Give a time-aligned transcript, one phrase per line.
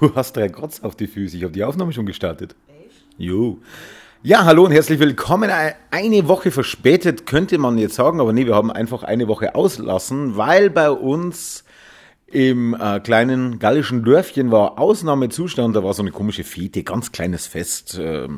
[0.00, 1.36] Du hast drei Grotz auf die Füße.
[1.36, 2.54] Ich habe die Aufnahme schon gestartet.
[2.68, 3.04] Echt?
[3.16, 3.58] Jo.
[4.22, 5.50] Ja, hallo und herzlich willkommen.
[5.90, 10.36] Eine Woche verspätet könnte man jetzt sagen, aber nee, wir haben einfach eine Woche auslassen,
[10.36, 11.64] weil bei uns
[12.26, 15.76] im äh, kleinen gallischen Dörfchen war Ausnahmezustand.
[15.76, 18.28] Da war so eine komische Fete, ganz kleines Fest, äh,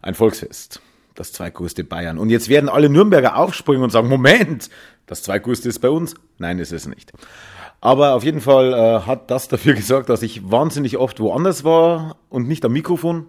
[0.00, 0.80] ein Volksfest.
[1.14, 2.18] Das zweitgrößte Bayern.
[2.18, 4.70] Und jetzt werden alle Nürnberger aufspringen und sagen, Moment,
[5.06, 6.14] das zweitgrößte ist bei uns.
[6.38, 7.12] Nein, ist es nicht.
[7.82, 12.16] Aber auf jeden Fall äh, hat das dafür gesorgt, dass ich wahnsinnig oft woanders war
[12.30, 13.26] und nicht am Mikrofon.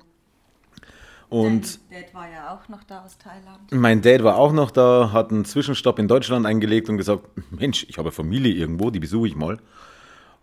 [1.28, 3.72] Und Dein Dad war ja auch noch da aus Thailand.
[3.72, 7.88] Mein Dad war auch noch da, hat einen Zwischenstopp in Deutschland eingelegt und gesagt, Mensch,
[7.90, 9.58] ich habe Familie irgendwo, die besuche ich mal.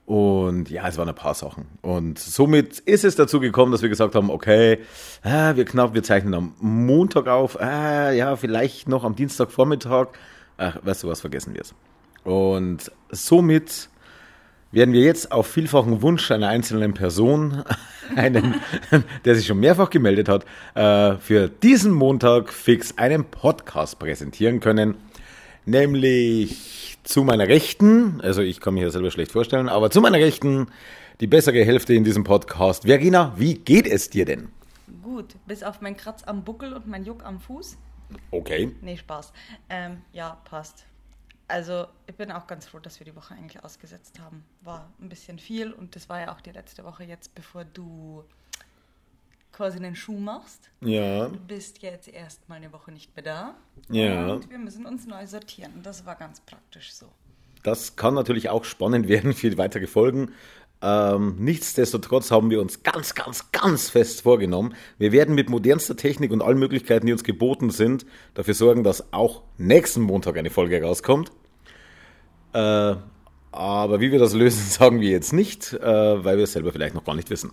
[0.06, 1.68] Und ja, es waren ein paar Sachen.
[1.80, 4.80] Und somit ist es dazu gekommen, dass wir gesagt haben, okay,
[5.22, 10.08] äh, wir knapp, wir zeichnen am Montag auf, äh, ja, vielleicht noch am Dienstagvormittag.
[10.56, 11.74] Ach, weißt du was, vergessen wir es.
[12.24, 13.89] Und somit
[14.72, 17.64] werden wir jetzt auf vielfachen Wunsch einer einzelnen Person,
[18.16, 18.54] einen,
[19.24, 24.96] der sich schon mehrfach gemeldet hat, äh, für diesen Montag fix einen Podcast präsentieren können.
[25.66, 30.18] Nämlich zu meiner Rechten, also ich kann mich ja selber schlecht vorstellen, aber zu meiner
[30.18, 30.68] Rechten
[31.20, 32.84] die bessere Hälfte in diesem Podcast.
[32.84, 34.48] Verena, wie geht es dir denn?
[35.02, 37.76] Gut, bis auf meinen Kratz am Buckel und mein Juck am Fuß.
[38.30, 38.74] Okay.
[38.80, 39.32] Nee, Spaß.
[39.68, 40.86] Ähm, ja, passt.
[41.50, 44.44] Also ich bin auch ganz froh, dass wir die Woche eigentlich ausgesetzt haben.
[44.62, 48.24] War ein bisschen viel und das war ja auch die letzte Woche jetzt, bevor du
[49.52, 50.70] quasi einen Schuh machst.
[50.80, 51.28] Ja.
[51.28, 53.54] Du bist jetzt erstmal eine Woche nicht mehr da.
[53.88, 54.32] Ja.
[54.32, 55.72] Und wir müssen uns neu sortieren.
[55.74, 57.06] Und das war ganz praktisch so.
[57.64, 60.32] Das kann natürlich auch spannend werden für die weitere Folgen.
[60.82, 64.74] Ähm, nichtsdestotrotz haben wir uns ganz, ganz, ganz fest vorgenommen.
[64.98, 69.12] Wir werden mit modernster Technik und allen Möglichkeiten, die uns geboten sind, dafür sorgen, dass
[69.12, 71.32] auch nächsten Montag eine Folge rauskommt.
[72.52, 72.96] Äh,
[73.52, 76.94] aber wie wir das lösen, sagen wir jetzt nicht, äh, weil wir es selber vielleicht
[76.94, 77.52] noch gar nicht wissen.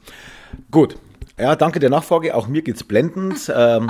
[0.71, 0.95] Gut.
[1.39, 2.33] Ja, danke der Nachfrage.
[2.33, 3.51] Auch mir geht's blendend.
[3.57, 3.89] Ähm,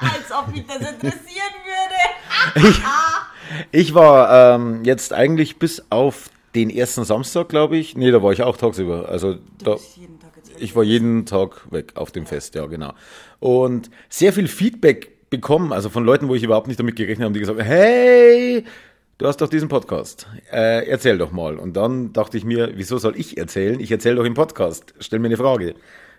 [0.00, 2.68] Als ob mich das interessieren würde.
[2.68, 2.82] ich,
[3.88, 7.96] ich war ähm, jetzt eigentlich bis auf den ersten Samstag, glaube ich.
[7.96, 9.08] Nee, da war ich auch tagsüber.
[9.08, 9.76] Also da,
[10.58, 12.94] ich war jeden Tag weg auf dem Fest, ja, genau.
[13.38, 17.34] Und sehr viel Feedback bekommen, also von Leuten, wo ich überhaupt nicht damit gerechnet habe,
[17.34, 18.64] die gesagt haben, hey,
[19.18, 21.56] du hast doch diesen Podcast, äh, erzähl doch mal.
[21.56, 23.80] Und dann dachte ich mir, wieso soll ich erzählen?
[23.80, 25.74] Ich erzähle doch im Podcast, stell mir eine Frage.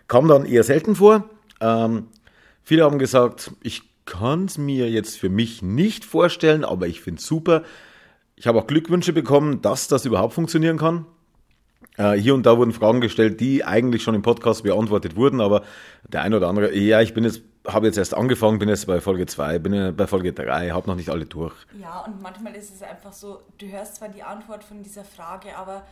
[0.07, 1.29] Kam dann eher selten vor.
[1.61, 2.07] Ähm,
[2.63, 7.19] viele haben gesagt, ich kann es mir jetzt für mich nicht vorstellen, aber ich finde
[7.19, 7.63] es super.
[8.35, 11.05] Ich habe auch Glückwünsche bekommen, dass das überhaupt funktionieren kann.
[11.97, 15.63] Äh, hier und da wurden Fragen gestellt, die eigentlich schon im Podcast beantwortet wurden, aber
[16.07, 19.01] der eine oder andere, ja, ich bin jetzt habe jetzt erst angefangen, bin jetzt bei
[19.01, 21.53] Folge 2, bin bei Folge 3, habe noch nicht alle durch.
[21.79, 25.55] Ja, und manchmal ist es einfach so, du hörst zwar die Antwort von dieser Frage,
[25.55, 25.83] aber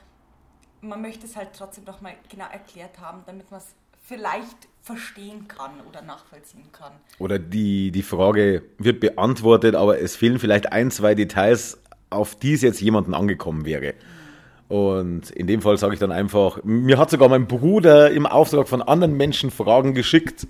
[0.81, 5.47] man möchte es halt trotzdem doch mal genau erklärt haben, damit man es vielleicht verstehen
[5.47, 6.93] kann oder nachvollziehen kann.
[7.17, 11.79] Oder die, die Frage wird beantwortet, aber es fehlen vielleicht ein, zwei Details,
[12.11, 13.93] auf die es jetzt jemanden angekommen wäre.
[13.93, 14.24] Mhm.
[14.67, 18.67] Und in dem Fall sage ich dann einfach, mir hat sogar mein Bruder im Auftrag
[18.67, 20.47] von anderen Menschen Fragen geschickt,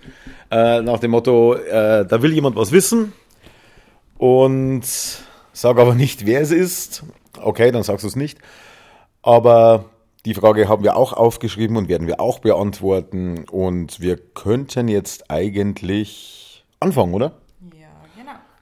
[0.52, 3.12] äh, nach dem Motto, äh, da will jemand was wissen
[4.18, 4.84] und
[5.52, 7.04] sage aber nicht, wer es ist.
[7.42, 8.40] Okay, dann sagst du es nicht.
[9.22, 9.86] Aber
[10.25, 13.46] die Frage haben wir auch aufgeschrieben und werden wir auch beantworten.
[13.52, 17.34] Und wir könnten jetzt eigentlich anfangen, oder?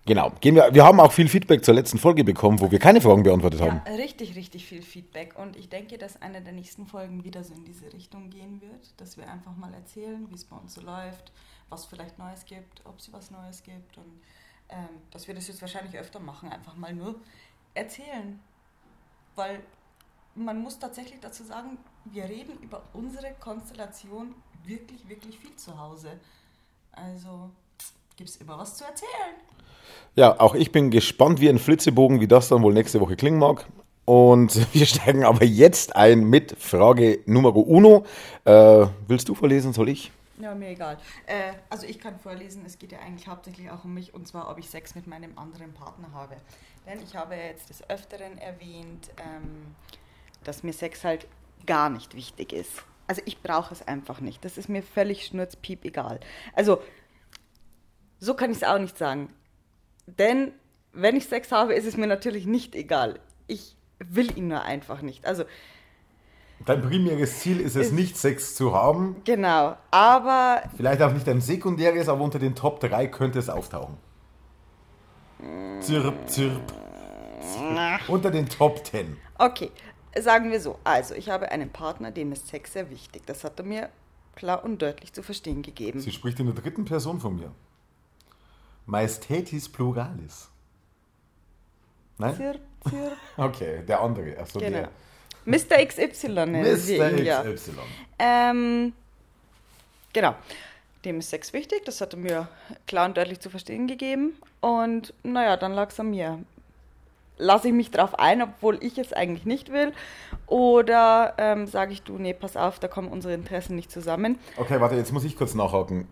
[0.06, 0.32] Genau.
[0.42, 3.24] Gehen wir, wir haben auch viel Feedback zur letzten Folge bekommen, wo wir keine Fragen
[3.24, 3.82] beantwortet ja, haben.
[3.96, 5.38] Richtig, richtig viel Feedback.
[5.40, 9.00] Und ich denke, dass eine der nächsten Folgen wieder so in diese Richtung gehen wird,
[9.00, 11.32] dass wir einfach mal erzählen, wie es bei uns so läuft,
[11.70, 13.98] was vielleicht Neues gibt, ob es was Neues gibt.
[13.98, 14.22] Und
[14.70, 17.16] ähm, dass wir das jetzt wahrscheinlich öfter machen, einfach mal nur
[17.74, 18.42] erzählen.
[19.36, 19.62] Weil
[20.36, 26.20] man muss tatsächlich dazu sagen, wir reden über unsere Konstellation wirklich, wirklich viel zu Hause.
[26.92, 27.52] Also
[28.16, 29.36] gibt es immer was zu erzählen.
[30.16, 33.40] Ja, auch ich bin gespannt wie ein Flitzebogen, wie das dann wohl nächste Woche klingen
[33.40, 33.66] mag.
[34.06, 38.06] Und wir steigen aber jetzt ein mit Frage Nummer uno.
[38.46, 40.12] Äh, willst du vorlesen, soll ich?
[40.40, 40.98] Ja, mir egal.
[41.26, 44.50] Äh, also ich kann vorlesen, es geht ja eigentlich hauptsächlich auch um mich und zwar,
[44.50, 46.36] ob ich Sex mit meinem anderen Partner habe.
[46.88, 49.76] Denn ich habe jetzt des Öfteren erwähnt, ähm,
[50.44, 51.28] dass mir Sex halt
[51.66, 52.84] gar nicht wichtig ist.
[53.08, 54.44] Also ich brauche es einfach nicht.
[54.44, 56.20] Das ist mir völlig schnurzpiep egal.
[56.54, 56.82] Also
[58.24, 59.30] so kann ich es auch nicht sagen.
[60.08, 60.54] Denn
[60.94, 63.20] wenn ich Sex habe, ist es mir natürlich nicht egal.
[63.48, 65.26] Ich will ihn nur einfach nicht.
[65.26, 65.44] Also
[66.66, 69.18] Dein primäres Ziel ist es ist, nicht, Sex zu haben.
[69.26, 70.64] Genau, aber.
[70.78, 73.98] Vielleicht auch nicht ein sekundäres, aber unter den Top 3 könnte es auftauchen.
[75.82, 76.62] Zirp, zirp.
[77.42, 78.08] zirp.
[78.08, 79.18] Unter den Top 10.
[79.38, 79.72] Okay,
[80.18, 83.24] sagen wir so, also ich habe einen Partner, dem ist Sex sehr wichtig.
[83.26, 83.90] Das hat er mir
[84.36, 86.00] klar und deutlich zu verstehen gegeben.
[86.00, 87.52] Sie spricht in der dritten Person von mir.
[88.86, 90.50] Majestätis pluralis.
[92.18, 92.36] Nein?
[92.36, 92.56] Zir,
[92.90, 93.12] zir.
[93.38, 94.38] Okay, der andere.
[94.38, 94.72] Achso, genau.
[94.72, 94.90] der.
[95.46, 95.86] Mr.
[95.86, 97.44] XY nennen Sie ihn, ja.
[97.44, 97.72] XY.
[98.20, 98.94] Ähm,
[100.14, 100.36] genau.
[101.04, 102.48] Dem ist Sex wichtig, das hat er mir
[102.88, 104.36] klar und deutlich zu verstehen gegeben.
[104.62, 106.40] Und naja, dann lag es an mir
[107.38, 109.94] lasse ich mich darauf ein, obwohl ich es eigentlich nicht will?
[110.48, 114.38] Oder ähm, sage ich, du, nee, pass auf, da kommen unsere Interessen nicht zusammen.
[114.58, 116.08] Okay, warte, jetzt muss ich kurz nachhaken.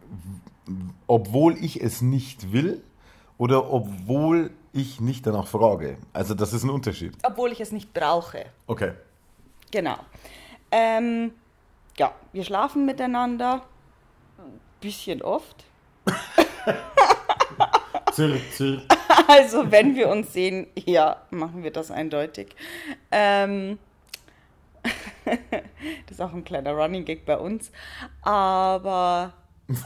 [1.07, 2.83] Obwohl ich es nicht will
[3.37, 5.97] oder obwohl ich nicht danach frage?
[6.13, 7.13] Also das ist ein Unterschied.
[7.23, 8.45] Obwohl ich es nicht brauche.
[8.67, 8.93] Okay.
[9.71, 9.97] Genau.
[10.71, 11.31] Ähm,
[11.97, 13.63] ja, wir schlafen miteinander.
[14.79, 15.65] Bisschen oft.
[18.11, 18.81] zirr, zirr.
[19.27, 22.55] Also, wenn wir uns sehen, ja, machen wir das eindeutig.
[23.11, 23.77] Ähm,
[25.25, 27.71] das ist auch ein kleiner Running Gag bei uns.
[28.21, 29.33] Aber.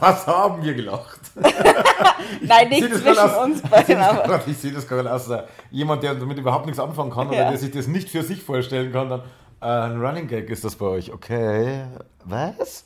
[0.00, 1.20] Was haben wir gelacht?
[2.40, 3.98] Nein, nicht zwischen aus, uns beiden.
[3.98, 4.46] Aber.
[4.46, 7.58] Ich sehe das gerade aus äh, jemand, der damit überhaupt nichts anfangen kann oder der
[7.58, 9.08] sich das nicht für sich vorstellen kann.
[9.10, 9.20] Dann,
[9.60, 11.12] äh, ein Running Gag ist das bei euch.
[11.12, 11.86] Okay,
[12.24, 12.84] was?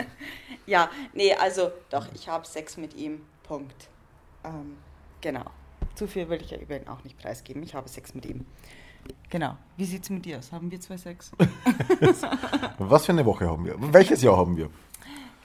[0.66, 3.22] ja, nee, also doch, ich habe Sex mit ihm.
[3.42, 3.88] Punkt.
[4.44, 4.76] Ähm,
[5.20, 5.44] genau.
[5.94, 7.62] Zu viel will ich ja über ihn auch nicht preisgeben.
[7.62, 8.44] Ich habe Sex mit ihm.
[9.30, 9.56] Genau.
[9.76, 10.52] Wie sieht es mit dir aus?
[10.52, 11.30] Haben wir zwei Sex?
[12.78, 13.76] Was für eine Woche haben wir?
[13.78, 14.68] Welches Jahr haben wir?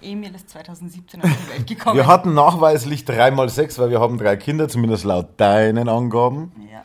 [0.02, 1.96] Emil ist 2017 auf die Welt gekommen.
[1.96, 6.52] Wir hatten nachweislich dreimal Sex, weil wir haben drei Kinder, zumindest laut deinen Angaben.
[6.72, 6.82] Ja.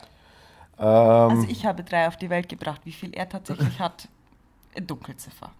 [0.79, 2.81] Ähm, also ich habe drei auf die Welt gebracht.
[2.85, 4.07] Wie viel er tatsächlich hat,
[4.85, 5.51] Dunkelziffer.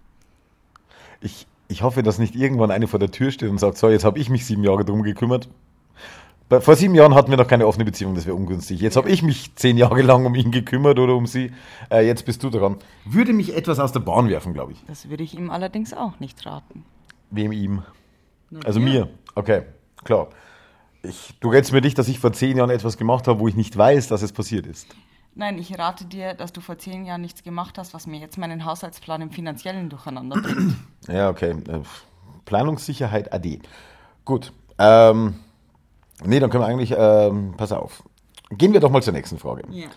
[1.22, 4.06] Ich, ich hoffe, dass nicht irgendwann eine vor der Tür steht und sagt, so, jetzt
[4.06, 5.50] habe ich mich sieben Jahre drum gekümmert.
[6.50, 8.80] Vor sieben Jahren hatten wir noch keine offene Beziehung, das wäre ungünstig.
[8.80, 11.52] Jetzt habe ich mich zehn Jahre lang um ihn gekümmert oder um sie.
[11.92, 12.78] Äh, jetzt bist du dran.
[13.04, 14.82] Würde mich etwas aus der Bahn werfen, glaube ich.
[14.88, 16.86] Das würde ich ihm allerdings auch nicht raten.
[17.32, 17.84] Wem ihm?
[18.50, 18.86] Na, also dir.
[18.86, 19.10] mir.
[19.36, 19.64] Okay,
[20.04, 20.30] klar.
[21.04, 23.56] Ich, du rätst mir nicht, dass ich vor zehn Jahren etwas gemacht habe, wo ich
[23.56, 24.88] nicht weiß, dass es passiert ist.
[25.36, 28.38] Nein, ich rate dir, dass du vor zehn Jahren nichts gemacht hast, was mir jetzt
[28.38, 30.76] meinen Haushaltsplan im finanziellen durcheinander bringt.
[31.08, 31.52] Ja, okay.
[31.52, 31.82] Äh,
[32.44, 33.60] Planungssicherheit AD.
[34.26, 34.52] Gut.
[34.78, 35.36] Ähm,
[36.26, 38.04] Nee, dann können wir eigentlich, ähm, pass auf.
[38.50, 39.64] Gehen wir doch mal zur nächsten Frage.
[39.70, 39.88] Ja.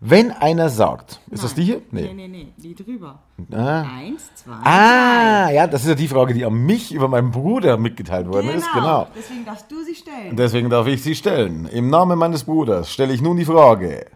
[0.00, 1.40] Wenn einer sagt, ist Nein.
[1.42, 1.82] das die hier?
[1.90, 3.18] Nee, nee, nee, nee die drüber.
[3.52, 3.82] Ah.
[3.82, 5.54] Eins, zwei, Ah, drei.
[5.54, 8.58] ja, das ist ja die Frage, die an mich über meinen Bruder mitgeteilt worden genau.
[8.58, 8.72] ist.
[8.72, 9.06] Genau.
[9.16, 10.36] Deswegen darfst du sie stellen.
[10.36, 11.66] Deswegen darf ich sie stellen.
[11.66, 14.06] Im Namen meines Bruders stelle ich nun die Frage.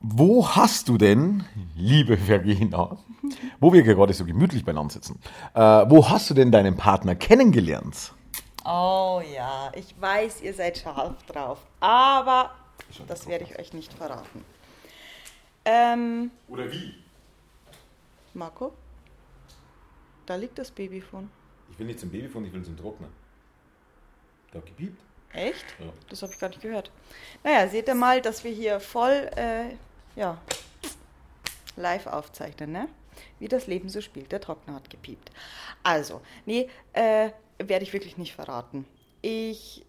[0.00, 1.44] Wo hast du denn,
[1.74, 2.98] liebe Vergina,
[3.60, 5.18] wo wir gerade so gemütlich beieinander sitzen,
[5.54, 8.12] äh, wo hast du denn deinen Partner kennengelernt?
[8.64, 12.50] Oh ja, ich weiß, ihr seid scharf drauf, aber
[13.06, 14.44] das werde ich euch nicht verraten.
[15.64, 16.94] Ähm, Oder wie?
[18.34, 18.72] Marco?
[20.26, 21.30] Da liegt das Babyfon.
[21.70, 23.08] Ich will nicht zum Babyfon, ich will zum Trockner.
[24.52, 25.02] Da gepiept.
[25.32, 25.64] Echt?
[25.78, 25.92] Ja.
[26.08, 26.90] Das habe ich gar nicht gehört.
[27.44, 29.74] Naja, seht ihr mal, dass wir hier voll äh,
[30.16, 30.40] ja,
[31.76, 32.88] live aufzeichnen, ne?
[33.38, 34.32] Wie das Leben so spielt.
[34.32, 35.30] Der Trockner hat gepiept.
[35.82, 38.86] Also, nee, äh, werde ich wirklich nicht verraten.
[39.20, 39.84] Ich,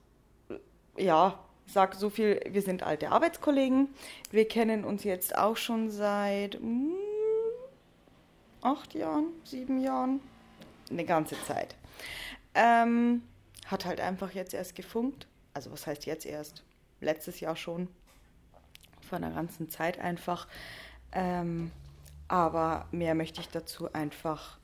[0.98, 1.40] ja,
[1.72, 3.90] sage so viel, wir sind alte Arbeitskollegen.
[4.32, 6.94] Wir kennen uns jetzt auch schon seit hm,
[8.62, 10.20] acht Jahren, sieben Jahren,
[10.90, 11.76] eine ganze Zeit.
[12.56, 13.24] Ähm,
[13.66, 15.28] hat halt einfach jetzt erst gefunkt.
[15.54, 16.64] Also was heißt jetzt erst?
[17.02, 17.88] Letztes Jahr schon.
[19.08, 20.48] Vor einer ganzen Zeit einfach.
[21.12, 21.72] Ähm,
[22.28, 24.58] aber mehr möchte ich dazu einfach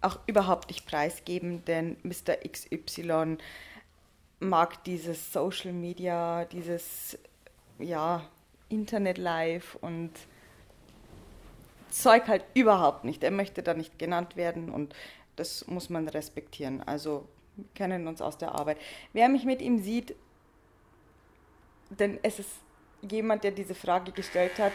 [0.00, 2.36] auch überhaupt nicht preisgeben, denn Mr.
[2.48, 3.38] XY
[4.40, 7.18] mag dieses Social Media, dieses
[7.78, 8.22] ja,
[8.68, 10.10] Internet Live und
[11.90, 13.22] Zeug halt überhaupt nicht.
[13.24, 14.94] Er möchte da nicht genannt werden und
[15.36, 16.82] das muss man respektieren.
[16.82, 17.26] Also
[17.56, 18.78] wir kennen uns aus der Arbeit.
[19.12, 20.14] Wer mich mit ihm sieht,
[21.90, 22.50] denn es ist
[23.02, 24.72] jemand, der diese Frage gestellt hat,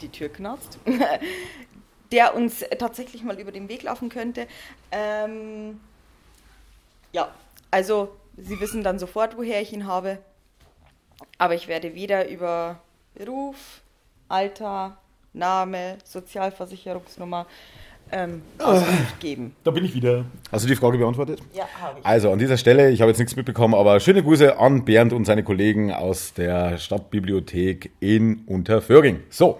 [0.00, 0.78] die Tür knarzt,
[2.12, 4.46] der uns tatsächlich mal über den Weg laufen könnte.
[4.90, 5.80] Ähm,
[7.12, 7.32] ja,
[7.70, 8.10] also
[8.42, 10.18] Sie wissen dann sofort, woher ich ihn habe.
[11.38, 12.80] Aber ich werde weder über
[13.14, 13.82] Beruf,
[14.28, 14.96] Alter,
[15.32, 17.46] Name, Sozialversicherungsnummer
[18.12, 19.54] ähm, Auskunft geben.
[19.62, 20.24] Da bin ich wieder.
[20.50, 21.40] Hast du die Frage beantwortet?
[21.52, 22.06] Ja, habe ich.
[22.06, 25.24] Also an dieser Stelle, ich habe jetzt nichts mitbekommen, aber schöne Grüße an Bernd und
[25.24, 29.22] seine Kollegen aus der Stadtbibliothek in Unterföhring.
[29.28, 29.58] So,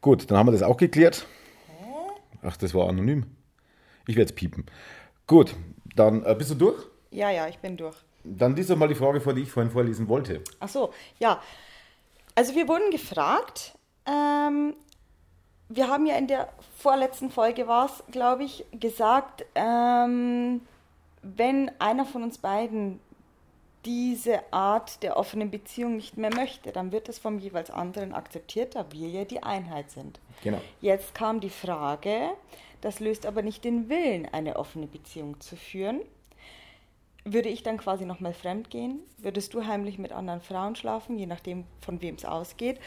[0.00, 1.26] gut, dann haben wir das auch geklärt.
[2.42, 3.26] Ach, das war anonym.
[4.06, 4.66] Ich werde jetzt piepen.
[5.26, 5.54] Gut,
[5.94, 6.93] dann äh, bist du durch?
[7.14, 7.96] Ja, ja, ich bin durch.
[8.24, 10.42] Dann lies doch mal die Frage vor, die ich vorhin vorlesen wollte.
[10.58, 11.40] Ach so, ja.
[12.34, 13.72] Also wir wurden gefragt,
[14.04, 14.74] ähm,
[15.68, 20.62] wir haben ja in der vorletzten Folge war es, glaube ich, gesagt, ähm,
[21.22, 22.98] wenn einer von uns beiden
[23.84, 28.74] diese Art der offenen Beziehung nicht mehr möchte, dann wird es vom jeweils anderen akzeptiert,
[28.74, 30.18] da wir ja die Einheit sind.
[30.42, 30.60] Genau.
[30.80, 32.30] Jetzt kam die Frage,
[32.80, 36.00] das löst aber nicht den Willen, eine offene Beziehung zu führen.
[37.24, 39.00] Würde ich dann quasi nochmal fremd gehen?
[39.18, 42.78] Würdest du heimlich mit anderen Frauen schlafen, je nachdem, von wem es ausgeht?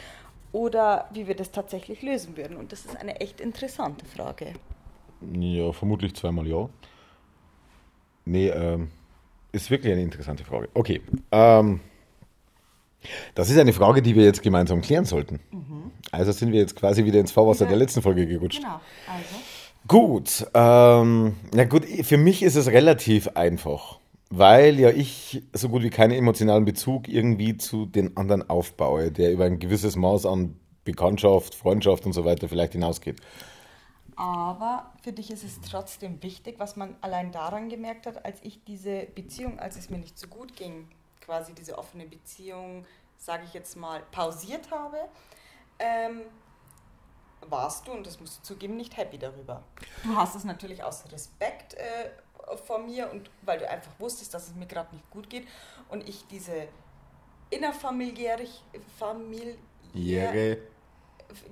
[0.52, 2.56] Oder wie wir das tatsächlich lösen würden?
[2.56, 4.54] Und das ist eine echt interessante Frage.
[5.32, 6.68] Ja, vermutlich zweimal ja.
[8.24, 8.90] Nee, ähm,
[9.52, 10.68] ist wirklich eine interessante Frage.
[10.74, 11.00] Okay.
[11.32, 11.80] Ähm,
[13.34, 15.40] das ist eine Frage, die wir jetzt gemeinsam klären sollten.
[15.50, 15.90] Mhm.
[16.10, 18.60] Also sind wir jetzt quasi wieder ins Fahrwasser der letzten Folge gerutscht.
[18.60, 18.80] Genau.
[19.06, 19.34] Also.
[19.86, 20.46] Gut.
[20.54, 23.98] Ähm, na gut, für mich ist es relativ einfach,
[24.30, 29.32] weil ja ich so gut wie keinen emotionalen Bezug irgendwie zu den anderen aufbaue, der
[29.32, 33.20] über ein gewisses Maß an Bekanntschaft, Freundschaft und so weiter vielleicht hinausgeht.
[34.16, 38.64] Aber für dich ist es trotzdem wichtig, was man allein daran gemerkt hat, als ich
[38.64, 40.88] diese Beziehung, als es mir nicht so gut ging,
[41.20, 42.84] quasi diese offene Beziehung,
[43.16, 44.96] sage ich jetzt mal, pausiert habe,
[45.78, 46.22] ähm,
[47.48, 49.62] warst du, und das musst du zugeben, nicht happy darüber.
[50.02, 52.10] Du hast es natürlich aus Respekt äh,
[52.56, 55.46] vor mir und weil du einfach wusstest, dass es mir gerade nicht gut geht
[55.88, 56.68] und ich diese
[57.50, 58.46] innerfamiliäre
[58.98, 60.58] familiäre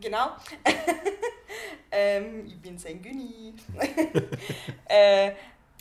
[0.00, 0.30] genau
[1.90, 3.54] ähm, ich bin sein Günni.
[4.88, 5.32] äh,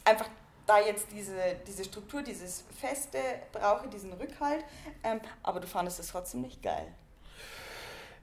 [0.03, 0.29] einfach
[0.65, 3.19] da jetzt diese, diese Struktur, dieses Feste
[3.51, 4.63] brauche, diesen Rückhalt,
[5.03, 6.87] ähm, aber du fandest es trotzdem nicht geil.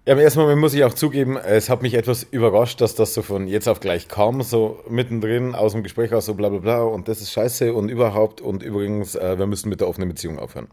[0.05, 3.15] Ja, im ersten Moment muss ich auch zugeben, es hat mich etwas überrascht, dass das
[3.15, 6.59] so von jetzt auf gleich kam, so mittendrin aus dem Gespräch aus so bla bla
[6.59, 10.09] bla und das ist scheiße und überhaupt und übrigens, äh, wir müssen mit der offenen
[10.09, 10.67] Beziehung aufhören.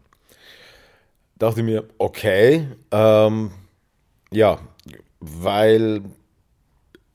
[1.38, 3.52] Dachte mir, okay, ähm,
[4.32, 4.58] ja,
[5.20, 6.02] weil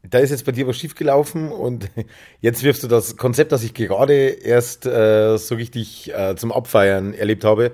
[0.04, 1.90] da ist jetzt bei dir was schiefgelaufen und
[2.40, 7.14] jetzt wirfst du das Konzept, das ich gerade erst äh, so richtig äh, zum Abfeiern
[7.14, 7.74] erlebt habe,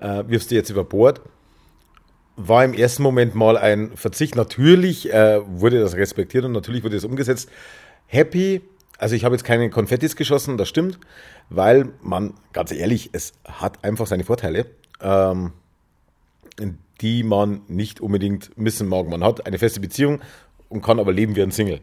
[0.00, 1.20] äh, wirfst du jetzt über Bord.
[2.36, 4.36] War im ersten Moment mal ein Verzicht.
[4.36, 7.50] Natürlich äh, wurde das respektiert und natürlich wurde es umgesetzt.
[8.06, 8.62] Happy,
[8.98, 10.98] also ich habe jetzt keine Konfettis geschossen, das stimmt,
[11.50, 14.66] weil man, ganz ehrlich, es hat einfach seine Vorteile,
[15.00, 15.52] ähm,
[17.00, 19.08] die man nicht unbedingt missen mag.
[19.08, 20.20] Man hat eine feste Beziehung
[20.68, 21.80] und kann aber leben wie ein Single.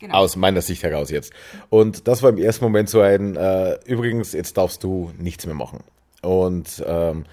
[0.00, 0.16] Genau.
[0.16, 1.32] Aus meiner Sicht heraus jetzt.
[1.70, 5.54] Und das war im ersten Moment so ein, äh, übrigens, jetzt darfst du nichts mehr
[5.54, 5.80] machen.
[6.20, 7.24] Und ähm,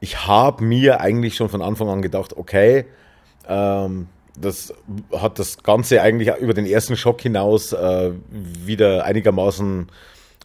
[0.00, 2.86] ich habe mir eigentlich schon von Anfang an gedacht, okay,
[3.48, 4.72] ähm, das
[5.14, 9.88] hat das Ganze eigentlich über den ersten Schock hinaus äh, wieder einigermaßen,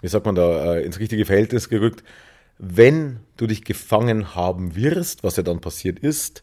[0.02, 2.04] wie sagt man da, äh, ins richtige Verhältnis gerückt.
[2.58, 6.42] Wenn du dich gefangen haben wirst, was ja dann passiert ist,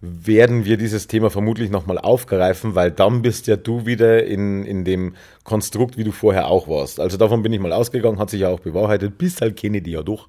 [0.00, 4.84] werden wir dieses Thema vermutlich nochmal aufgreifen, weil dann bist ja du wieder in, in
[4.84, 6.98] dem Konstrukt, wie du vorher auch warst.
[6.98, 10.02] Also davon bin ich mal ausgegangen, hat sich ja auch bewahrheitet, bis halt Kennedy ja
[10.02, 10.26] durch.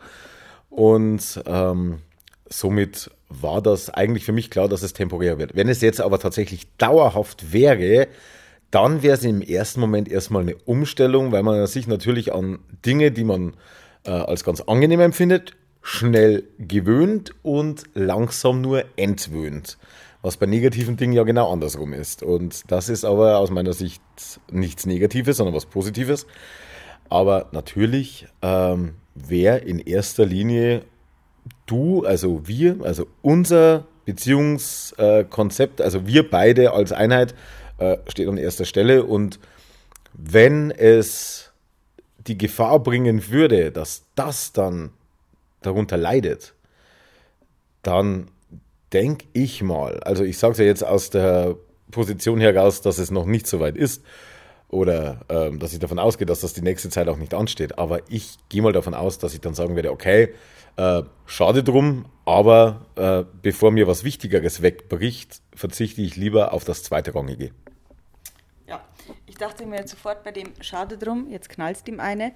[0.75, 1.99] Und ähm,
[2.49, 5.55] somit war das eigentlich für mich klar, dass es temporär wird.
[5.55, 8.07] Wenn es jetzt aber tatsächlich dauerhaft wäre,
[8.71, 13.11] dann wäre es im ersten Moment erstmal eine Umstellung, weil man sich natürlich an Dinge,
[13.11, 13.53] die man
[14.03, 19.77] äh, als ganz angenehm empfindet, schnell gewöhnt und langsam nur entwöhnt.
[20.23, 22.23] Was bei negativen Dingen ja genau andersrum ist.
[22.23, 24.01] Und das ist aber aus meiner Sicht
[24.51, 26.25] nichts Negatives, sondern was Positives.
[27.09, 30.83] Aber natürlich ähm, wäre in erster Linie
[31.65, 37.35] du, also wir, also unser Beziehungskonzept, also wir beide als Einheit,
[37.77, 39.03] äh, steht an erster Stelle.
[39.03, 39.39] Und
[40.13, 41.51] wenn es
[42.27, 44.91] die Gefahr bringen würde, dass das dann
[45.61, 46.53] darunter leidet,
[47.81, 48.27] dann
[48.91, 51.55] denke ich mal, also ich sage es ja jetzt aus der
[51.91, 54.03] Position heraus, dass es noch nicht so weit ist
[54.73, 58.01] oder ähm, dass ich davon ausgehe, dass das die nächste Zeit auch nicht ansteht, aber
[58.09, 60.33] ich gehe mal davon aus, dass ich dann sagen werde, okay,
[60.75, 66.83] äh, schade drum, aber äh, bevor mir was Wichtigeres wegbricht, verzichte ich lieber auf das
[66.83, 67.51] zweite Rangige.
[68.67, 68.81] Ja,
[69.27, 72.31] ich dachte mir sofort bei dem Schade drum, jetzt knallst ihm eine,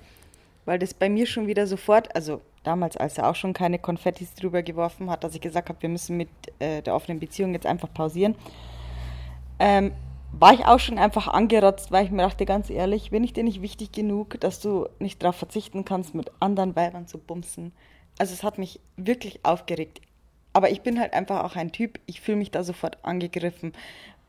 [0.66, 4.36] weil das bei mir schon wieder sofort, also damals, als er auch schon keine Konfettis
[4.36, 6.30] drüber geworfen hat, dass ich gesagt habe, wir müssen mit
[6.60, 8.36] äh, der offenen Beziehung jetzt einfach pausieren,
[9.60, 9.94] ähm,
[10.40, 13.44] war ich auch schon einfach angerotzt, weil ich mir dachte, ganz ehrlich, bin ich dir
[13.44, 17.72] nicht wichtig genug, dass du nicht darauf verzichten kannst, mit anderen Weibern zu bumsen.
[18.20, 20.02] Also es hat mich wirklich aufgeregt.
[20.54, 23.74] Aber ich bin halt einfach auch ein Typ, ich fühle mich da sofort angegriffen,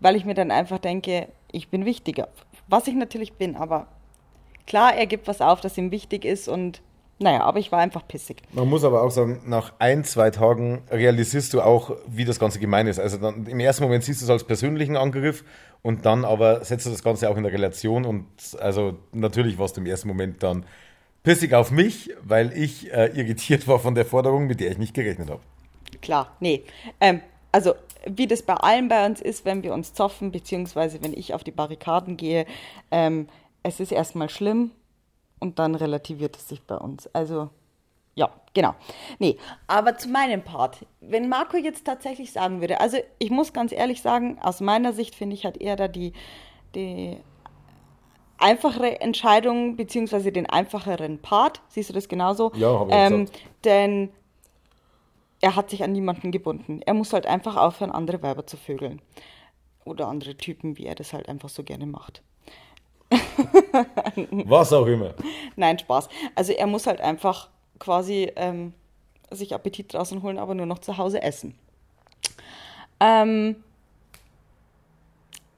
[0.00, 2.28] weil ich mir dann einfach denke, ich bin wichtiger.
[2.68, 3.88] Was ich natürlich bin, aber
[4.66, 6.82] klar, er gibt was auf, das ihm wichtig ist und
[7.20, 8.42] Naja, aber ich war einfach pissig.
[8.52, 12.60] Man muss aber auch sagen, nach ein, zwei Tagen realisierst du auch, wie das Ganze
[12.60, 13.00] gemein ist.
[13.00, 15.44] Also dann, im ersten Moment siehst du es als persönlichen Angriff
[15.82, 18.26] und dann aber setzt du das Ganze auch in der Relation und
[18.60, 20.64] also natürlich warst du im ersten Moment dann
[21.24, 24.94] pissig auf mich, weil ich äh, irritiert war von der Forderung, mit der ich nicht
[24.94, 25.40] gerechnet habe.
[26.00, 26.62] Klar, nee.
[27.00, 27.20] Ähm,
[27.50, 27.74] also
[28.06, 31.42] wie das bei allen bei uns ist, wenn wir uns zoffen, beziehungsweise wenn ich auf
[31.42, 32.46] die Barrikaden gehe,
[32.92, 33.28] ähm,
[33.62, 34.70] es ist erstmal schlimm,
[35.40, 37.06] und dann relativiert es sich bei uns.
[37.14, 37.50] Also
[38.14, 38.74] ja, genau.
[39.20, 40.84] Nee, aber zu meinem Part.
[41.00, 45.14] Wenn Marco jetzt tatsächlich sagen würde, also ich muss ganz ehrlich sagen, aus meiner Sicht
[45.14, 46.12] finde ich, hat er da die,
[46.74, 47.16] die
[48.38, 51.60] einfachere Entscheidung, beziehungsweise den einfacheren Part.
[51.68, 52.50] Siehst du das genauso?
[52.56, 53.28] Ja, habe ich ähm,
[53.64, 54.10] Denn
[55.40, 56.80] er hat sich an niemanden gebunden.
[56.84, 59.00] Er muss halt einfach aufhören, andere Weiber zu vögeln.
[59.84, 62.22] Oder andere Typen, wie er das halt einfach so gerne macht.
[64.44, 65.14] Was auch immer.
[65.56, 66.08] Nein, Spaß.
[66.34, 67.48] Also er muss halt einfach
[67.78, 68.74] quasi ähm,
[69.30, 71.54] sich Appetit draußen holen, aber nur noch zu Hause essen.
[73.00, 73.56] Ähm,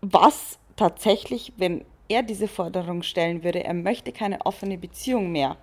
[0.03, 5.57] was tatsächlich, wenn er diese Forderung stellen würde, er möchte keine offene Beziehung mehr,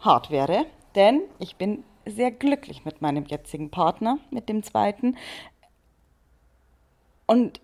[0.00, 5.16] hart wäre, denn ich bin sehr glücklich mit meinem jetzigen Partner, mit dem zweiten.
[7.26, 7.60] Und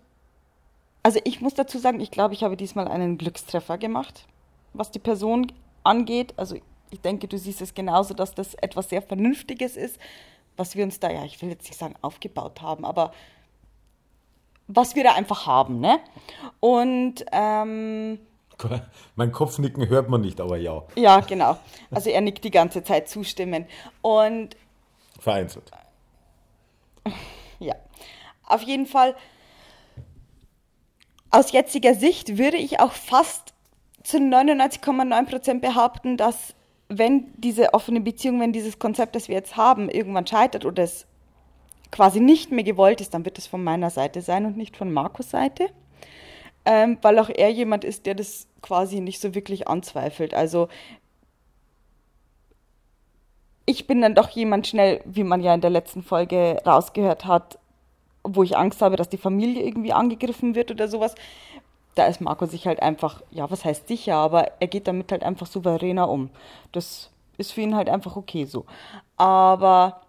[1.07, 4.25] also ich muss dazu sagen, ich glaube, ich habe diesmal einen Glückstreffer gemacht,
[4.73, 5.53] was die Person
[5.85, 6.33] angeht.
[6.35, 6.57] Also
[6.89, 9.99] ich denke, du siehst es genauso, dass das etwas sehr Vernünftiges ist,
[10.57, 13.13] was wir uns da, ja, ich will jetzt nicht sagen aufgebaut haben, aber
[14.67, 16.01] was wir da einfach haben, ne?
[16.59, 18.19] Und ähm,
[19.15, 20.83] mein Kopfnicken hört man nicht, aber ja.
[20.97, 21.57] Ja, genau.
[21.89, 23.69] Also er nickt die ganze Zeit zustimmend.
[24.01, 24.57] Und
[25.17, 25.71] vereinzelt.
[27.59, 27.75] Ja.
[28.43, 29.15] Auf jeden Fall
[31.31, 33.53] aus jetziger Sicht würde ich auch fast
[34.03, 36.55] zu 99,9 Prozent behaupten, dass
[36.89, 41.05] wenn diese offene Beziehung, wenn dieses Konzept, das wir jetzt haben, irgendwann scheitert oder es
[41.91, 44.91] quasi nicht mehr gewollt ist, dann wird es von meiner Seite sein und nicht von
[44.91, 45.69] Markus Seite.
[46.65, 50.33] Ähm, weil auch er jemand ist, der das quasi nicht so wirklich anzweifelt.
[50.33, 50.67] Also
[53.65, 57.59] ich bin dann doch jemand schnell, wie man ja in der letzten Folge rausgehört hat,
[58.35, 61.15] wo ich Angst habe, dass die Familie irgendwie angegriffen wird oder sowas.
[61.95, 65.23] Da ist Marco sich halt einfach, ja, was heißt sicher, aber er geht damit halt
[65.23, 66.29] einfach souveräner um.
[66.71, 68.65] Das ist für ihn halt einfach okay so.
[69.15, 70.01] Aber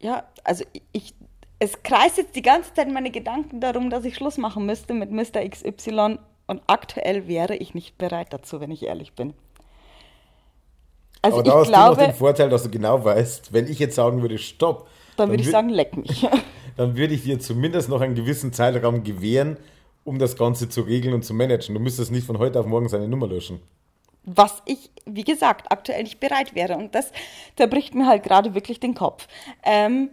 [0.00, 1.14] ja, also ich,
[1.58, 5.10] es kreist jetzt die ganze Zeit meine Gedanken darum, dass ich Schluss machen müsste mit
[5.10, 5.48] Mr.
[5.48, 9.34] XY und aktuell wäre ich nicht bereit dazu, wenn ich ehrlich bin.
[11.22, 13.78] Also Aber da hast glaube, du noch den Vorteil, dass du genau weißt, wenn ich
[13.78, 14.88] jetzt sagen würde, stopp,
[15.22, 16.26] dann, würde ich sagen, leck mich.
[16.76, 19.56] dann würde ich dir zumindest noch einen gewissen Zeitraum gewähren,
[20.04, 21.74] um das Ganze zu regeln und zu managen.
[21.74, 23.60] Du müsstest nicht von heute auf morgen seine Nummer löschen.
[24.24, 26.76] Was ich, wie gesagt, aktuell nicht bereit wäre.
[26.76, 27.12] Und das
[27.56, 29.26] zerbricht mir halt gerade wirklich den Kopf.
[29.64, 30.10] Ähm,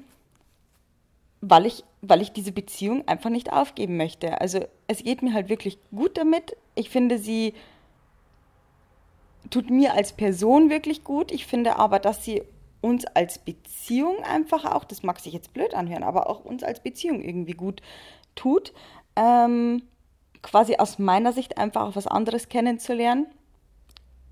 [1.41, 4.41] weil ich, weil ich diese Beziehung einfach nicht aufgeben möchte.
[4.41, 6.55] Also es geht mir halt wirklich gut damit.
[6.75, 7.53] Ich finde, sie
[9.49, 11.31] tut mir als Person wirklich gut.
[11.31, 12.43] Ich finde aber, dass sie
[12.81, 16.79] uns als Beziehung einfach auch, das mag sich jetzt blöd anhören, aber auch uns als
[16.79, 17.81] Beziehung irgendwie gut
[18.35, 18.73] tut,
[19.15, 19.83] ähm,
[20.41, 23.27] quasi aus meiner Sicht einfach auch was anderes kennenzulernen.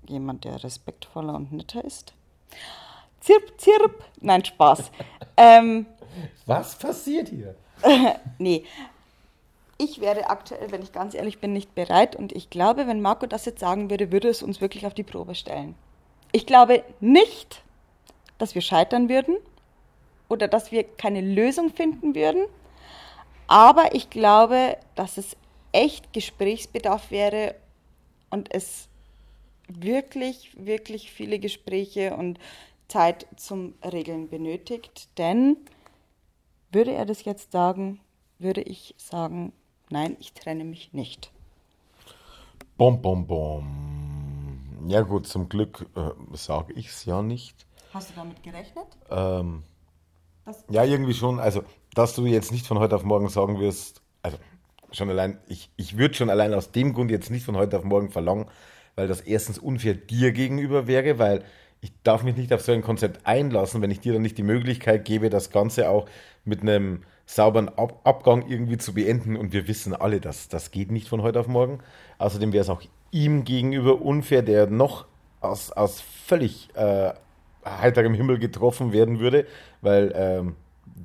[0.08, 2.14] Jemand, der respektvoller und netter ist.
[3.20, 4.04] Zirp, zirp.
[4.20, 4.90] Nein, Spaß.
[5.36, 5.86] ähm,
[6.46, 7.54] was passiert hier?
[8.38, 8.64] nee.
[9.76, 13.26] Ich wäre aktuell, wenn ich ganz ehrlich bin, nicht bereit und ich glaube, wenn Marco
[13.26, 15.76] das jetzt sagen würde, würde es uns wirklich auf die Probe stellen.
[16.32, 17.62] Ich glaube nicht,
[18.38, 19.36] dass wir scheitern würden
[20.28, 22.46] oder dass wir keine Lösung finden würden.
[23.46, 25.36] Aber ich glaube, dass es
[25.72, 27.54] echt Gesprächsbedarf wäre
[28.30, 28.88] und es
[29.68, 32.38] wirklich, wirklich viele Gespräche und
[32.88, 35.08] Zeit zum Regeln benötigt.
[35.18, 35.56] Denn
[36.70, 38.00] würde er das jetzt sagen,
[38.38, 39.52] würde ich sagen,
[39.90, 41.30] nein, ich trenne mich nicht.
[42.76, 44.86] Bom, bom, bom.
[44.86, 47.66] Ja gut, zum Glück äh, sage ich es ja nicht.
[47.98, 48.86] Hast du damit gerechnet?
[49.10, 49.64] Ähm,
[50.68, 51.40] ja, irgendwie schon.
[51.40, 54.38] Also, dass du jetzt nicht von heute auf morgen sagen wirst, also
[54.92, 57.82] schon allein, ich, ich würde schon allein aus dem Grund jetzt nicht von heute auf
[57.82, 58.46] morgen verlangen,
[58.94, 61.42] weil das erstens unfair dir gegenüber wäre, weil
[61.80, 64.44] ich darf mich nicht auf so ein Konzept einlassen, wenn ich dir dann nicht die
[64.44, 66.06] Möglichkeit gebe, das Ganze auch
[66.44, 69.34] mit einem sauberen Ab Abgang irgendwie zu beenden.
[69.34, 71.80] Und wir wissen alle, dass das geht nicht von heute auf morgen.
[72.18, 75.06] Außerdem wäre es auch ihm gegenüber unfair, der noch
[75.40, 77.12] aus, aus völlig äh,
[77.64, 79.46] heiterem Himmel getroffen werden würde,
[79.80, 80.56] weil ähm,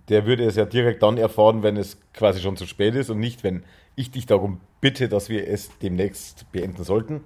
[0.09, 3.19] der würde es ja direkt dann erfahren, wenn es quasi schon zu spät ist und
[3.19, 3.63] nicht, wenn
[3.95, 7.21] ich dich darum bitte, dass wir es demnächst beenden sollten.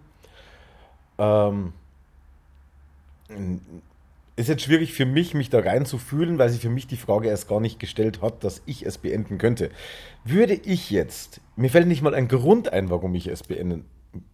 [1.18, 1.74] Ähm,
[4.36, 7.48] ist jetzt schwierig für mich, mich da reinzufühlen, weil sich für mich die Frage erst
[7.48, 9.72] gar nicht gestellt hat, dass ich es beenden könnte.
[10.24, 13.86] Würde ich jetzt, mir fällt nicht mal ein Grund ein, warum ich es beenden,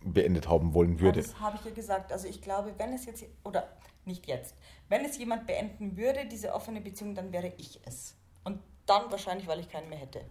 [0.01, 1.21] beendet haben wollen würde.
[1.21, 2.11] Ja, das habe ich ja gesagt.
[2.11, 3.67] Also ich glaube, wenn es jetzt, oder
[4.05, 4.55] nicht jetzt,
[4.89, 8.15] wenn es jemand beenden würde, diese offene Beziehung, dann wäre ich es.
[8.43, 10.21] Und dann wahrscheinlich, weil ich keinen mehr hätte.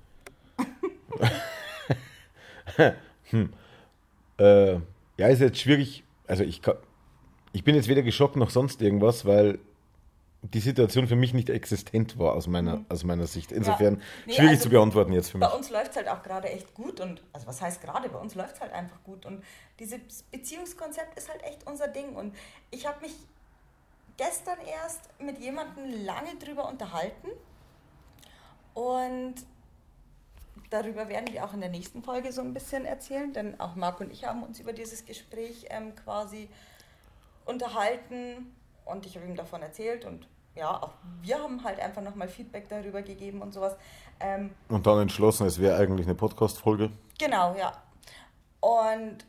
[3.30, 3.52] hm.
[4.38, 6.04] äh, ja, ist jetzt schwierig.
[6.26, 6.60] Also ich,
[7.52, 9.58] ich bin jetzt weder geschockt noch sonst irgendwas, weil
[10.42, 12.86] die Situation für mich nicht existent war aus meiner, mhm.
[12.88, 13.52] aus meiner Sicht.
[13.52, 14.00] Insofern ja.
[14.26, 15.48] nee, schwierig also zu beantworten jetzt für mich.
[15.48, 18.18] Bei uns läuft es halt auch gerade echt gut und, also was heißt gerade, bei
[18.18, 19.44] uns läuft es halt einfach gut und
[19.78, 20.00] dieses
[20.32, 22.34] Beziehungskonzept ist halt echt unser Ding und
[22.72, 23.14] ich habe mich
[24.16, 27.28] gestern erst mit jemandem lange drüber unterhalten
[28.74, 29.34] und
[30.70, 34.00] darüber werden wir auch in der nächsten Folge so ein bisschen erzählen, denn auch Marc
[34.00, 36.48] und ich haben uns über dieses Gespräch ähm, quasi
[37.44, 38.52] unterhalten
[38.84, 40.92] und ich habe ihm davon erzählt und ja, auch
[41.22, 43.76] wir haben halt einfach nochmal Feedback darüber gegeben und sowas.
[44.20, 46.90] Ähm, und dann entschlossen, es wäre eigentlich eine Podcast-Folge.
[47.18, 47.82] Genau, ja.
[48.60, 49.24] Und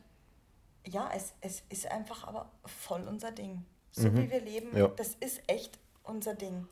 [0.86, 3.66] ja, es, es ist einfach aber voll unser Ding.
[3.92, 4.18] So mhm.
[4.18, 4.88] wie wir leben, ja.
[4.88, 6.68] das ist echt unser Ding.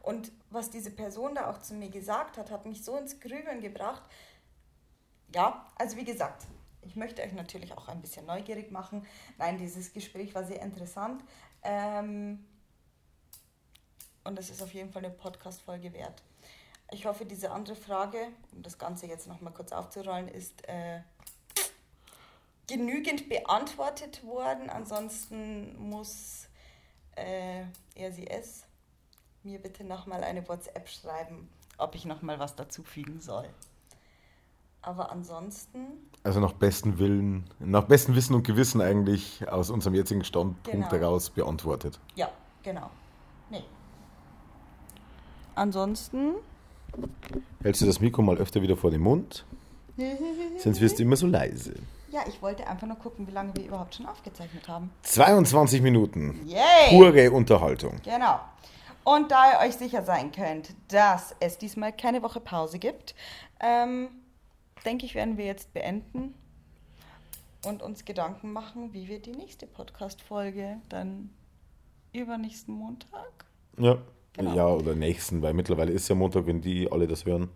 [0.00, 3.60] Und was diese Person da auch zu mir gesagt hat, hat mich so ins Grübeln
[3.60, 4.02] gebracht.
[5.34, 6.46] Ja, also wie gesagt,
[6.82, 9.06] ich möchte euch natürlich auch ein bisschen neugierig machen.
[9.38, 11.22] Nein, dieses Gespräch war sehr interessant.
[11.62, 12.44] Ähm,
[14.24, 16.22] und es ist auf jeden Fall eine Podcast-Folge wert.
[16.90, 21.00] Ich hoffe, diese andere Frage, um das Ganze jetzt nochmal kurz aufzurollen, ist äh,
[22.66, 24.70] genügend beantwortet worden.
[24.70, 26.48] Ansonsten muss
[27.16, 28.12] äh, er
[29.42, 31.48] mir bitte nochmal eine WhatsApp schreiben,
[31.78, 33.48] ob ich nochmal was dazu fügen soll.
[34.82, 35.86] Aber ansonsten.
[36.24, 40.90] Also nach bestem Willen, nach bestem Wissen und Gewissen eigentlich aus unserem jetzigen Standpunkt genau.
[40.90, 41.98] heraus beantwortet.
[42.14, 42.28] Ja,
[42.62, 42.90] genau.
[43.50, 43.64] Nee.
[45.54, 46.34] Ansonsten.
[47.62, 49.44] Hältst du das Mikro mal öfter wieder vor den Mund?
[50.58, 51.74] Sonst wirst du immer so leise.
[52.10, 54.90] Ja, ich wollte einfach nur gucken, wie lange wir überhaupt schon aufgezeichnet haben.
[55.02, 56.46] 22 Minuten.
[56.46, 56.90] Yay!
[56.90, 58.00] Pure Unterhaltung.
[58.04, 58.38] Genau.
[59.04, 63.14] Und da ihr euch sicher sein könnt, dass es diesmal keine Woche Pause gibt,
[63.60, 64.08] ähm,
[64.84, 66.34] denke ich, werden wir jetzt beenden
[67.64, 71.30] und uns Gedanken machen, wie wir die nächste Podcast-Folge dann
[72.12, 73.46] übernächsten Montag.
[73.78, 73.98] Ja.
[74.34, 74.54] Genau.
[74.54, 77.50] Ja, oder nächsten, weil mittlerweile ist ja Montag, wenn die alle das hören.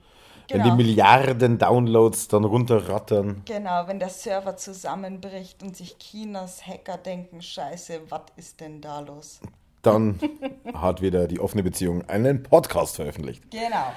[0.49, 0.49] Genau.
[0.49, 0.77] Wenn die genau.
[0.77, 3.43] Milliarden Downloads dann runterrattern.
[3.47, 9.01] Genau, wenn der Server zusammenbricht und sich Chinas Hacker denken, scheiße, was ist denn da
[9.01, 9.41] los?
[9.83, 10.21] Dann
[10.75, 13.51] hat wieder die offene Beziehung einen Podcast veröffentlicht.
[13.51, 13.93] Genau.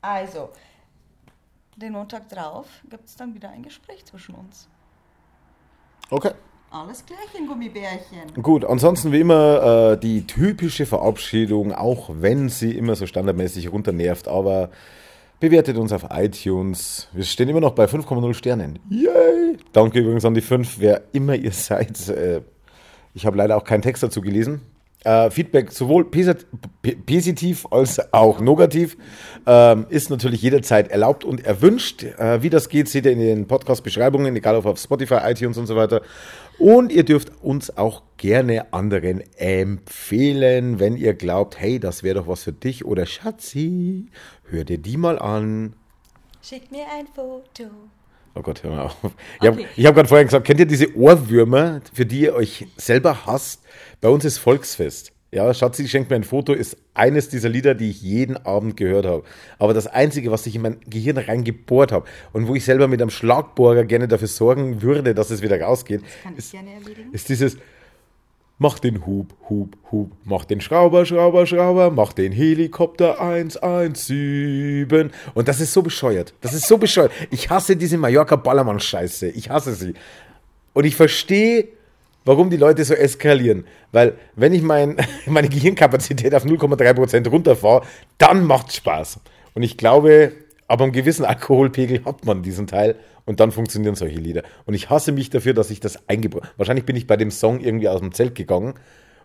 [0.00, 0.48] Also,
[1.76, 4.68] den Montag drauf gibt es dann wieder ein Gespräch zwischen uns.
[6.10, 6.32] Okay.
[6.70, 8.34] Alles klärchen, Gummibärchen.
[8.42, 14.26] Gut, ansonsten wie immer äh, die typische Verabschiedung, auch wenn sie immer so standardmäßig runternervt,
[14.26, 14.70] aber
[15.38, 17.08] bewertet uns auf iTunes.
[17.12, 18.80] Wir stehen immer noch bei 5,0 Sternen.
[18.90, 19.56] Yay!
[19.72, 22.08] Danke übrigens an die 5, wer immer ihr seid.
[22.08, 22.42] Äh,
[23.14, 24.60] ich habe leider auch keinen Text dazu gelesen.
[25.04, 28.96] Äh, Feedback sowohl positiv als auch negativ
[29.46, 32.02] ähm, ist natürlich jederzeit erlaubt und erwünscht.
[32.02, 35.66] Äh, wie das geht, seht ihr in den Podcast-Beschreibungen, egal ob auf Spotify, iTunes und
[35.66, 36.00] so weiter.
[36.58, 42.26] Und ihr dürft uns auch gerne anderen empfehlen, wenn ihr glaubt, hey, das wäre doch
[42.26, 44.06] was für dich oder Schatzi,
[44.44, 45.74] hör dir die mal an.
[46.40, 47.70] Schick mir ein Foto.
[48.34, 48.96] Oh Gott, hör mal auf.
[49.40, 49.66] Ich okay.
[49.66, 53.62] habe hab gerade vorhin gesagt, kennt ihr diese Ohrwürmer, für die ihr euch selber hasst?
[54.00, 55.12] Bei uns ist Volksfest.
[55.34, 59.04] Ja, Schatzi schenkt mir ein Foto, ist eines dieser Lieder, die ich jeden Abend gehört
[59.04, 59.24] habe.
[59.58, 63.02] Aber das Einzige, was ich in mein Gehirn reingebohrt habe und wo ich selber mit
[63.02, 66.02] einem Schlagbohrer gerne dafür sorgen würde, dass es wieder rausgeht,
[66.36, 66.54] ist,
[67.10, 67.56] ist dieses
[68.58, 75.10] Mach den Hub, Hub, Hub, mach den Schrauber, Schrauber, Schrauber, mach den Helikopter 117.
[75.34, 76.34] Und das ist so bescheuert.
[76.40, 77.10] Das ist so bescheuert.
[77.30, 79.26] Ich hasse diese Mallorca-Ballermann-Scheiße.
[79.30, 79.94] Ich hasse sie.
[80.72, 81.66] Und ich verstehe,
[82.24, 83.66] warum die Leute so eskalieren.
[83.90, 87.84] Weil, wenn ich mein, meine Gehirnkapazität auf 0,3% runterfahre,
[88.18, 89.18] dann macht's Spaß.
[89.54, 90.32] Und ich glaube,
[90.68, 94.42] aber einen gewissen Alkoholpegel hat man diesen Teil und dann funktionieren solche Lieder.
[94.66, 97.60] Und ich hasse mich dafür, dass ich das eingebaut Wahrscheinlich bin ich bei dem Song
[97.60, 98.74] irgendwie aus dem Zelt gegangen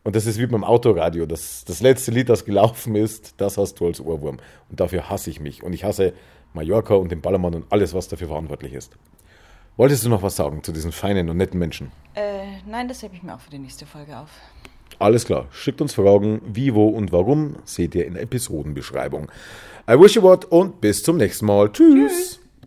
[0.03, 1.25] und das ist wie beim Autoradio.
[1.25, 4.37] Das, das letzte Lied, das gelaufen ist, das hast du als Ohrwurm.
[4.69, 5.63] Und dafür hasse ich mich.
[5.63, 6.13] Und ich hasse
[6.53, 8.97] Mallorca und den Ballermann und alles, was dafür verantwortlich ist.
[9.77, 11.91] Wolltest du noch was sagen zu diesen feinen und netten Menschen?
[12.15, 14.29] Äh, nein, das hebe ich mir auch für die nächste Folge auf.
[14.97, 15.47] Alles klar.
[15.51, 19.31] Schickt uns Fragen, wie, wo und warum, seht ihr in der Episodenbeschreibung.
[19.89, 21.71] I wish you what und bis zum nächsten Mal.
[21.71, 22.11] Tschüss.
[22.11, 22.38] Tschüss.